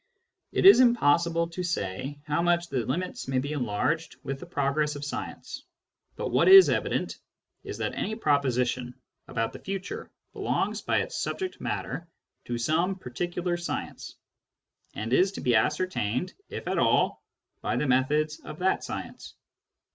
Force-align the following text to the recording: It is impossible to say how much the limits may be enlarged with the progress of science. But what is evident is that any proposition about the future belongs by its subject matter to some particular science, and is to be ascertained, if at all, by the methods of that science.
It 0.51 0.65
is 0.65 0.79
impossible 0.79 1.47
to 1.49 1.61
say 1.61 2.19
how 2.25 2.41
much 2.41 2.69
the 2.69 2.83
limits 2.87 3.27
may 3.27 3.37
be 3.37 3.53
enlarged 3.53 4.15
with 4.23 4.39
the 4.39 4.47
progress 4.47 4.95
of 4.95 5.05
science. 5.05 5.63
But 6.15 6.29
what 6.31 6.47
is 6.47 6.69
evident 6.71 7.19
is 7.63 7.77
that 7.77 7.93
any 7.93 8.15
proposition 8.15 8.95
about 9.27 9.53
the 9.53 9.59
future 9.59 10.09
belongs 10.33 10.81
by 10.81 11.01
its 11.01 11.19
subject 11.21 11.61
matter 11.61 12.07
to 12.45 12.57
some 12.57 12.95
particular 12.95 13.57
science, 13.57 14.15
and 14.95 15.13
is 15.13 15.33
to 15.33 15.41
be 15.41 15.53
ascertained, 15.53 16.33
if 16.49 16.67
at 16.67 16.79
all, 16.79 17.23
by 17.61 17.75
the 17.75 17.85
methods 17.85 18.39
of 18.39 18.57
that 18.57 18.83
science. 18.83 19.35